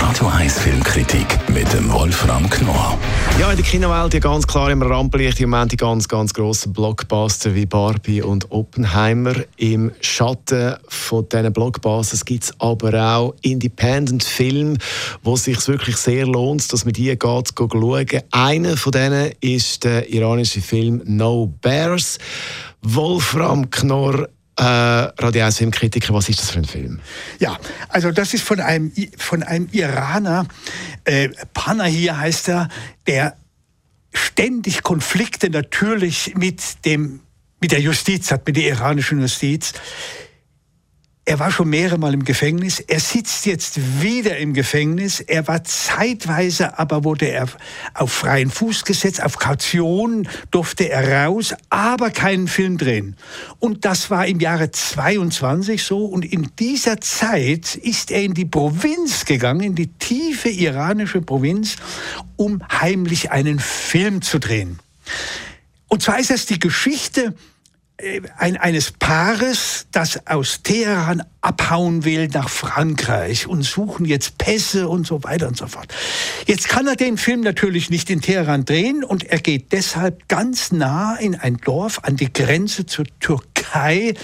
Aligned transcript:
Radio 0.00 0.28
1 0.28 0.58
Filmkritik 0.60 1.26
mit 1.50 1.70
dem 1.74 1.92
Wolfram 1.92 2.48
Knorr. 2.48 2.98
Ja, 3.38 3.50
in 3.50 3.56
der 3.58 3.66
Kinowelt 3.66 4.14
ja 4.14 4.20
ganz 4.20 4.46
klar 4.46 4.70
im 4.70 4.80
Rampenlicht 4.80 5.38
im 5.40 5.50
Moment 5.50 5.72
die 5.72 5.76
ganz, 5.76 6.08
ganz 6.08 6.32
grossen 6.32 6.72
Blockbuster 6.72 7.54
wie 7.54 7.66
Barbie 7.66 8.22
und 8.22 8.50
Oppenheimer. 8.50 9.34
Im 9.58 9.92
Schatten 10.00 10.76
von 10.88 11.28
diesen 11.28 11.52
Blockbusters 11.52 12.24
gibt 12.24 12.44
es 12.44 12.54
aber 12.58 12.94
auch 12.94 13.34
Independent-Filme, 13.42 14.78
wo 15.22 15.34
es 15.34 15.44
sich 15.44 15.68
wirklich 15.68 15.98
sehr 15.98 16.26
lohnt, 16.26 16.72
dass 16.72 16.86
man 16.86 16.94
die 16.94 17.16
geht, 17.16 17.22
schauen. 17.22 18.06
Einer 18.30 18.76
von 18.78 18.92
denen 18.92 19.32
ist 19.40 19.84
der 19.84 20.10
iranische 20.10 20.62
Film 20.62 21.02
No 21.04 21.52
Bears. 21.60 22.18
Wolfram 22.82 23.68
Knorr, 23.68 24.28
äh, 24.60 24.62
Radio 24.62 25.46
1 25.46 25.56
Filmkritiker, 25.56 26.12
was 26.12 26.28
ist 26.28 26.40
das 26.40 26.50
für 26.50 26.58
ein 26.58 26.66
Film? 26.66 27.00
Ja, 27.38 27.56
also 27.88 28.10
das 28.10 28.34
ist 28.34 28.44
von 28.44 28.60
einem, 28.60 28.92
von 29.16 29.42
einem 29.42 29.68
Iraner, 29.72 30.46
äh, 31.04 31.30
Panahi 31.54 32.08
heißt 32.12 32.48
er, 32.50 32.68
der 33.06 33.36
ständig 34.12 34.82
Konflikte 34.82 35.48
natürlich 35.48 36.34
mit, 36.36 36.84
dem, 36.84 37.20
mit 37.60 37.72
der 37.72 37.80
Justiz 37.80 38.30
hat, 38.30 38.46
mit 38.46 38.56
der 38.56 38.68
iranischen 38.68 39.20
Justiz. 39.20 39.72
Er 41.26 41.38
war 41.38 41.50
schon 41.50 41.68
mehrere 41.68 41.98
Mal 41.98 42.14
im 42.14 42.24
Gefängnis. 42.24 42.80
Er 42.80 42.98
sitzt 42.98 43.44
jetzt 43.44 44.02
wieder 44.02 44.38
im 44.38 44.54
Gefängnis. 44.54 45.20
Er 45.20 45.46
war 45.46 45.62
zeitweise, 45.64 46.78
aber 46.78 47.04
wurde 47.04 47.26
er 47.26 47.46
auf 47.94 48.10
freien 48.10 48.50
Fuß 48.50 48.84
gesetzt. 48.84 49.22
Auf 49.22 49.38
Kaution 49.38 50.26
durfte 50.50 50.88
er 50.88 51.26
raus, 51.26 51.54
aber 51.68 52.10
keinen 52.10 52.48
Film 52.48 52.78
drehen. 52.78 53.16
Und 53.58 53.84
das 53.84 54.10
war 54.10 54.26
im 54.26 54.40
Jahre 54.40 54.70
22 54.70 55.82
so. 55.82 56.06
Und 56.06 56.24
in 56.24 56.50
dieser 56.58 57.00
Zeit 57.00 57.76
ist 57.76 58.10
er 58.10 58.22
in 58.22 58.34
die 58.34 58.46
Provinz 58.46 59.26
gegangen, 59.26 59.60
in 59.60 59.74
die 59.74 59.88
tiefe 59.88 60.48
iranische 60.48 61.20
Provinz, 61.20 61.76
um 62.36 62.62
heimlich 62.80 63.30
einen 63.30 63.58
Film 63.60 64.22
zu 64.22 64.40
drehen. 64.40 64.78
Und 65.86 66.02
zwar 66.02 66.18
ist 66.18 66.30
das 66.30 66.46
die 66.46 66.58
Geschichte 66.58 67.34
ein, 68.36 68.56
eines 68.56 68.92
Paares, 68.92 69.86
das 69.92 70.26
aus 70.26 70.62
Teheran 70.62 71.22
abhauen 71.40 72.04
will 72.04 72.28
nach 72.28 72.48
Frankreich 72.48 73.46
und 73.46 73.62
suchen 73.62 74.04
jetzt 74.04 74.38
Pässe 74.38 74.88
und 74.88 75.06
so 75.06 75.22
weiter 75.24 75.48
und 75.48 75.56
so 75.56 75.66
fort. 75.66 75.92
Jetzt 76.46 76.68
kann 76.68 76.86
er 76.86 76.96
den 76.96 77.16
Film 77.16 77.40
natürlich 77.40 77.90
nicht 77.90 78.10
in 78.10 78.20
Teheran 78.20 78.64
drehen 78.64 79.04
und 79.04 79.24
er 79.24 79.38
geht 79.38 79.72
deshalb 79.72 80.28
ganz 80.28 80.72
nah 80.72 81.16
in 81.16 81.34
ein 81.34 81.56
Dorf 81.58 82.00
an 82.02 82.16
die 82.16 82.32
Grenze 82.32 82.86
zur 82.86 83.06
Türkei 83.20 84.14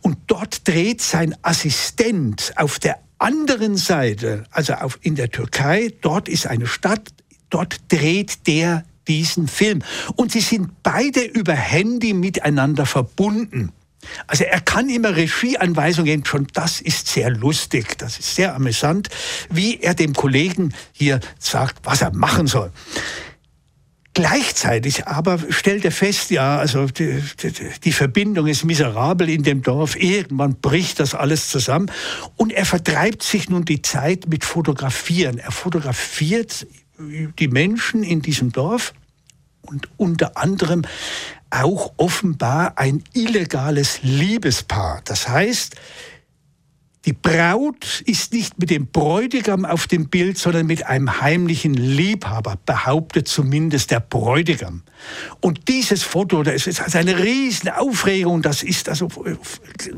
und 0.00 0.18
dort 0.26 0.66
dreht 0.66 1.00
sein 1.02 1.34
Assistent 1.42 2.52
auf 2.56 2.78
der 2.78 2.98
anderen 3.18 3.76
Seite, 3.76 4.44
also 4.50 4.74
auf, 4.74 4.98
in 5.02 5.14
der 5.14 5.30
Türkei, 5.30 5.92
dort 6.00 6.28
ist 6.28 6.46
eine 6.46 6.66
Stadt, 6.66 7.10
dort 7.50 7.76
dreht 7.88 8.46
der 8.46 8.84
diesen 9.08 9.48
Film. 9.48 9.82
Und 10.16 10.32
sie 10.32 10.40
sind 10.40 10.82
beide 10.82 11.22
über 11.22 11.54
Handy 11.54 12.14
miteinander 12.14 12.86
verbunden. 12.86 13.72
Also 14.26 14.44
er 14.44 14.60
kann 14.60 14.88
immer 14.88 15.14
Regieanweisungen 15.14 16.06
geben, 16.06 16.24
schon 16.24 16.46
das 16.52 16.80
ist 16.80 17.06
sehr 17.06 17.30
lustig, 17.30 17.96
das 17.98 18.18
ist 18.18 18.34
sehr 18.34 18.54
amüsant, 18.54 19.08
wie 19.48 19.78
er 19.80 19.94
dem 19.94 20.12
Kollegen 20.12 20.74
hier 20.92 21.20
sagt, 21.38 21.78
was 21.84 22.02
er 22.02 22.12
machen 22.12 22.48
soll. 22.48 22.72
Gleichzeitig 24.14 25.06
aber 25.06 25.38
stellt 25.48 25.86
er 25.86 25.92
fest, 25.92 26.30
ja, 26.30 26.58
also 26.58 26.84
die, 26.84 27.22
die, 27.42 27.52
die, 27.82 27.92
Verbindung 27.92 28.46
ist 28.46 28.62
miserabel 28.62 29.30
in 29.30 29.42
dem 29.42 29.62
Dorf. 29.62 29.96
Irgendwann 29.96 30.56
bricht 30.56 31.00
das 31.00 31.14
alles 31.14 31.48
zusammen. 31.48 31.90
Und 32.36 32.52
er 32.52 32.66
vertreibt 32.66 33.22
sich 33.22 33.48
nun 33.48 33.64
die 33.64 33.80
Zeit 33.80 34.28
mit 34.28 34.44
Fotografieren. 34.44 35.38
Er 35.38 35.50
fotografiert 35.50 36.66
die 37.38 37.48
Menschen 37.48 38.02
in 38.02 38.22
diesem 38.22 38.52
Dorf 38.52 38.94
und 39.62 39.88
unter 39.96 40.36
anderem 40.36 40.82
auch 41.50 41.92
offenbar 41.96 42.78
ein 42.78 43.04
illegales 43.12 44.02
Liebespaar. 44.02 45.02
Das 45.04 45.28
heißt, 45.28 45.76
die 47.04 47.12
Braut 47.12 48.02
ist 48.06 48.32
nicht 48.32 48.58
mit 48.60 48.70
dem 48.70 48.86
Bräutigam 48.86 49.64
auf 49.64 49.88
dem 49.88 50.08
Bild, 50.08 50.38
sondern 50.38 50.66
mit 50.66 50.86
einem 50.86 51.20
heimlichen 51.20 51.74
Liebhaber, 51.74 52.58
behauptet 52.64 53.26
zumindest 53.26 53.90
der 53.90 53.98
Bräutigam. 54.00 54.82
Und 55.40 55.68
dieses 55.68 56.04
Foto, 56.04 56.44
das 56.44 56.68
ist 56.68 56.80
also 56.80 56.98
eine 56.98 57.18
riesen 57.18 57.70
Aufregung, 57.70 58.42
das 58.42 58.62
ist 58.62 58.88
also 58.88 59.08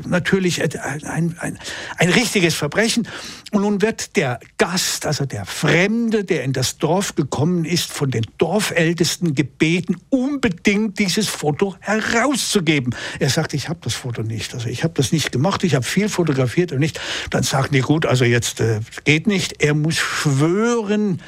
natürlich 0.07 0.63
ein, 0.63 1.35
ein, 1.39 1.59
ein 1.97 2.09
richtiges 2.09 2.55
Verbrechen. 2.55 3.07
Und 3.51 3.61
nun 3.61 3.81
wird 3.83 4.15
der 4.15 4.39
Gast, 4.57 5.05
also 5.05 5.25
der 5.25 5.45
Fremde, 5.45 6.23
der 6.23 6.43
in 6.43 6.53
das 6.53 6.79
Dorf 6.79 7.13
gekommen 7.15 7.65
ist, 7.65 7.91
von 7.91 8.09
den 8.09 8.25
Dorfältesten 8.39 9.35
gebeten, 9.35 9.97
unbedingt 10.09 10.97
dieses 10.97 11.27
Foto 11.27 11.75
herauszugeben. 11.81 12.95
Er 13.19 13.29
sagt, 13.29 13.53
ich 13.53 13.69
habe 13.69 13.79
das 13.83 13.93
Foto 13.93 14.23
nicht, 14.23 14.55
also 14.55 14.67
ich 14.67 14.83
habe 14.83 14.95
das 14.95 15.11
nicht 15.11 15.31
gemacht, 15.31 15.63
ich 15.63 15.75
habe 15.75 15.85
viel 15.85 16.09
fotografiert 16.09 16.71
und 16.71 16.79
nicht 16.79 16.94
dann 17.29 17.43
sagen 17.43 17.69
die, 17.71 17.81
gut, 17.81 18.05
also 18.05 18.25
jetzt 18.25 18.59
äh, 18.61 18.79
geht 19.03 19.27
nicht. 19.27 19.61
Er 19.63 19.73
muss 19.73 19.95
schwören, 19.95 21.21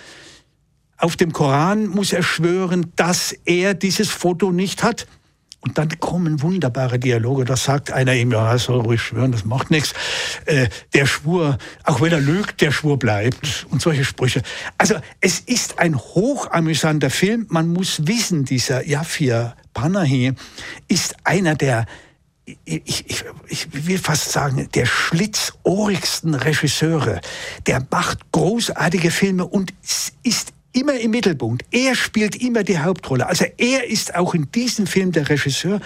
auf 0.97 1.15
dem 1.15 1.31
Koran 1.31 1.87
muss 1.87 2.11
er 2.11 2.23
schwören, 2.23 2.91
dass 2.95 3.35
er 3.45 3.73
dieses 3.73 4.09
Foto 4.09 4.51
nicht 4.51 4.83
hat. 4.83 5.07
Und 5.59 5.77
dann 5.77 5.89
kommen 5.99 6.41
wunderbare 6.41 6.99
Dialoge. 6.99 7.43
Da 7.43 7.57
sagt 7.57 7.91
einer 7.91 8.13
ihm, 8.13 8.31
ja, 8.31 8.57
soll 8.57 8.79
ruhig 8.79 9.01
schwören, 9.01 9.31
das 9.31 9.43
macht 9.43 9.71
nichts. 9.71 9.93
Äh, 10.45 10.69
der 10.93 11.05
Schwur, 11.05 11.57
auch 11.83 11.99
wenn 11.99 12.11
er 12.11 12.21
lügt, 12.21 12.61
der 12.61 12.71
Schwur 12.71 12.97
bleibt. 12.97 13.65
Und 13.69 13.81
solche 13.81 14.05
Sprüche. 14.05 14.43
Also 14.77 14.95
es 15.19 15.39
ist 15.39 15.79
ein 15.79 15.97
hochamüsanter 15.97 17.09
Film. 17.09 17.47
Man 17.49 17.67
muss 17.67 18.07
wissen, 18.07 18.45
dieser 18.45 18.87
Yafir 18.87 19.55
Panahi 19.73 20.33
ist 20.87 21.15
einer 21.23 21.55
der 21.55 21.85
ich, 22.65 23.05
ich, 23.07 23.25
ich 23.49 23.87
will 23.87 23.97
fast 23.97 24.31
sagen, 24.31 24.69
der 24.73 24.85
schlitzohrigsten 24.85 26.33
Regisseure. 26.33 27.19
Der 27.65 27.85
macht 27.91 28.31
großartige 28.31 29.11
Filme 29.11 29.45
und 29.45 29.73
ist 30.23 30.53
immer 30.71 30.93
im 30.93 31.11
Mittelpunkt. 31.11 31.65
Er 31.71 31.95
spielt 31.95 32.35
immer 32.35 32.63
die 32.63 32.79
Hauptrolle. 32.79 33.27
Also 33.27 33.45
er 33.57 33.89
ist 33.89 34.15
auch 34.15 34.33
in 34.33 34.51
diesem 34.51 34.87
Film 34.87 35.11
der 35.11 35.27
Regisseur. 35.27 35.81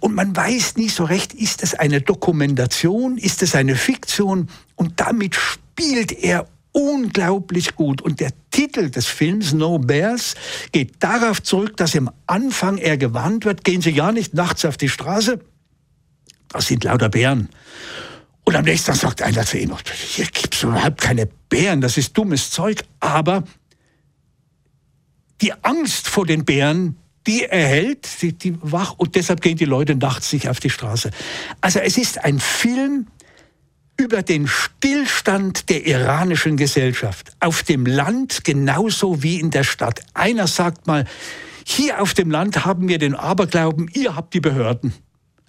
Und 0.00 0.14
man 0.14 0.34
weiß 0.34 0.76
nie 0.76 0.88
so 0.88 1.04
recht, 1.04 1.34
ist 1.34 1.62
es 1.62 1.74
eine 1.74 2.00
Dokumentation, 2.00 3.18
ist 3.18 3.42
es 3.42 3.54
eine 3.54 3.76
Fiktion? 3.76 4.48
Und 4.76 5.00
damit 5.00 5.34
spielt 5.34 6.12
er 6.12 6.46
unglaublich 6.72 7.74
gut. 7.74 8.00
Und 8.00 8.20
der 8.20 8.30
Titel 8.50 8.90
des 8.90 9.06
Films 9.06 9.52
No 9.52 9.78
Bears 9.78 10.34
geht 10.72 10.94
darauf 11.00 11.42
zurück, 11.42 11.76
dass 11.76 11.94
im 11.94 12.10
Anfang 12.26 12.78
er 12.78 12.96
gewarnt 12.96 13.44
wird, 13.44 13.64
gehen 13.64 13.82
Sie 13.82 13.90
ja 13.90 14.12
nicht 14.12 14.34
nachts 14.34 14.64
auf 14.64 14.76
die 14.76 14.88
Straße, 14.88 15.40
das 16.56 16.66
sind 16.66 16.84
lauter 16.84 17.08
Bären. 17.08 17.48
Und 18.44 18.54
am 18.54 18.64
nächsten 18.64 18.92
Tag 18.92 18.96
sagt 18.96 19.22
einer 19.22 19.44
zu 19.44 19.58
ihm, 19.58 19.74
hier 19.92 20.26
gibt 20.26 20.54
es 20.54 20.62
überhaupt 20.62 21.00
keine 21.00 21.26
Bären, 21.48 21.80
das 21.80 21.96
ist 21.96 22.16
dummes 22.16 22.50
Zeug. 22.50 22.84
Aber 23.00 23.44
die 25.40 25.52
Angst 25.64 26.08
vor 26.08 26.26
den 26.26 26.44
Bären, 26.44 26.96
die 27.26 27.44
erhält 27.44 28.22
die, 28.22 28.32
die 28.32 28.56
wach 28.62 28.94
und 28.98 29.16
deshalb 29.16 29.40
gehen 29.40 29.56
die 29.56 29.64
Leute 29.64 29.96
nachts 29.96 30.32
nicht 30.32 30.48
auf 30.48 30.60
die 30.60 30.70
Straße. 30.70 31.10
Also 31.60 31.80
es 31.80 31.98
ist 31.98 32.24
ein 32.24 32.38
Film 32.38 33.08
über 33.96 34.22
den 34.22 34.46
Stillstand 34.46 35.68
der 35.68 35.86
iranischen 35.86 36.56
Gesellschaft. 36.56 37.32
Auf 37.40 37.62
dem 37.62 37.86
Land 37.86 38.44
genauso 38.44 39.22
wie 39.22 39.40
in 39.40 39.50
der 39.50 39.64
Stadt. 39.64 40.02
Einer 40.14 40.46
sagt 40.46 40.86
mal, 40.86 41.04
hier 41.64 42.00
auf 42.00 42.14
dem 42.14 42.30
Land 42.30 42.64
haben 42.64 42.88
wir 42.88 42.98
den 42.98 43.14
Aberglauben, 43.14 43.90
ihr 43.92 44.14
habt 44.14 44.34
die 44.34 44.40
Behörden. 44.40 44.92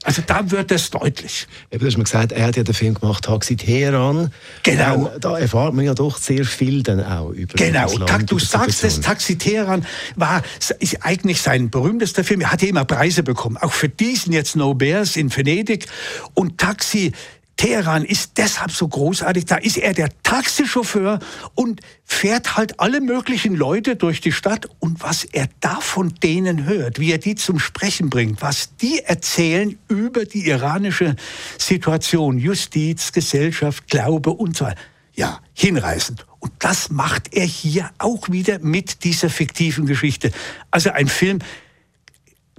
Also 0.04 0.22
da 0.26 0.52
wird 0.52 0.72
es 0.72 0.92
deutlich. 0.92 1.48
Eben, 1.72 1.82
du 1.82 1.88
hast 1.88 1.98
mir 1.98 2.04
gesagt, 2.04 2.32
er 2.32 2.48
hat 2.48 2.56
ja 2.56 2.64
den 2.64 2.74
Film 2.74 2.94
gemacht, 2.94 3.26
Taxi 3.26 3.56
Teheran. 3.56 4.32
Genau. 4.64 5.12
Ähm, 5.14 5.20
da 5.20 5.38
erfahrt 5.38 5.74
man 5.74 5.86
ja 5.86 5.96
doch 5.96 6.18
sehr 6.18 6.46
viel 6.46 6.84
dann 6.84 7.04
auch 7.04 7.32
über 7.32 7.56
Genau. 7.56 7.84
Das 7.84 8.10
Land, 8.10 8.32
du 8.32 8.38
sagst 8.38 8.84
es, 8.84 9.02
Taxi 9.02 9.38
Teheran 9.38 9.86
war 10.16 10.44
ist 10.80 11.04
eigentlich 11.04 11.42
sein 11.42 11.72
berühmtester 11.72 12.24
Film. 12.24 12.42
Er 12.42 12.52
hat 12.52 12.62
ja 12.62 12.70
immer 12.70 12.86
Preise 12.86 13.24
bekommen. 13.24 13.58
Auch 13.58 13.74
für 13.74 13.90
diesen 13.90 14.34
jetzt 14.34 14.56
No 14.56 14.76
Bears 14.76 15.16
in 15.16 15.36
Venedig. 15.36 15.88
Und 16.36 16.60
Taxi 16.60 17.12
Teheran 17.58 18.06
ist 18.06 18.38
deshalb 18.38 18.72
so 18.72 18.88
großartig. 18.88 19.46
Da 19.46 19.56
ist 19.58 19.78
er 19.78 19.94
der 19.94 20.10
Taxichauffeur 20.24 21.20
und 21.56 21.82
fährt 22.06 22.56
halt 22.56 22.80
alle 22.80 23.02
möglichen 23.02 23.56
Leute 23.56 23.96
durch 23.96 24.22
die 24.22 24.32
Stadt. 24.32 24.70
Und 24.80 25.02
was 25.02 25.26
er 25.26 25.50
da 25.60 25.82
von 25.82 26.14
denen 26.24 26.66
hört, 26.66 27.00
wie 27.00 27.12
er 27.12 27.18
die 27.18 27.36
zum 27.36 27.60
Sprechen 27.60 28.10
bringt, 28.10 28.42
was 28.42 28.76
die 28.78 29.00
erzählen 29.00 29.78
über 29.88 30.26
die 30.26 30.48
iranische 30.48 31.16
Situation, 31.58 32.38
Justiz, 32.38 33.12
Gesellschaft, 33.12 33.88
Glaube 33.88 34.30
und 34.30 34.56
so 34.56 34.66
weiter. 34.66 34.80
Ja, 35.16 35.40
hinreißend. 35.54 36.28
Und 36.40 36.54
das 36.60 36.92
macht 36.92 37.34
er 37.34 37.46
hier 37.46 37.90
auch 37.98 38.30
wieder 38.30 38.60
mit 38.60 39.04
dieser 39.04 39.32
fiktiven 39.32 39.88
Geschichte. 39.88 40.32
Also 40.70 40.92
ein 40.92 41.08
Film, 41.08 41.40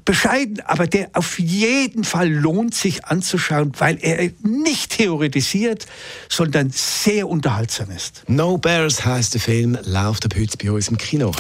bescheiden, 0.09 0.63
aber 0.65 0.87
der 0.87 1.11
auf 1.13 1.39
jeden 1.39 2.03
Fall 2.03 2.31
lohnt 2.31 2.75
sich 2.75 3.05
anzuschauen, 3.05 3.73
weil 3.77 3.99
er 4.01 4.31
nicht 4.43 4.97
theoretisiert, 4.97 5.87
sondern 6.31 6.71
sehr 6.71 7.29
unterhaltsam 7.29 7.91
ist. 7.91 8.23
No 8.27 8.57
Bears 8.57 9.05
heißt 9.05 9.35
der 9.35 9.43
Film, 9.43 9.77
läuft 9.85 10.25
ab 10.25 10.33
heute 10.35 10.57
bei 10.57 10.73
uns 10.73 10.89
im 10.89 10.97
Kino. 10.97 11.31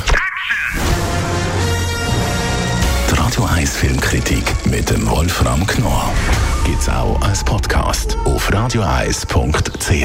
Die 3.10 3.14
Radio 3.14 3.44
1 3.44 3.74
Filmkritik 3.74 4.44
mit 4.66 4.90
dem 4.90 5.08
Wolfram 5.08 5.66
Knorr 5.66 6.12
gibt's 6.66 6.90
auch 6.90 7.18
als 7.22 7.42
Podcast 7.42 8.18
auf 8.26 8.52
radioeis.ch. 8.52 10.04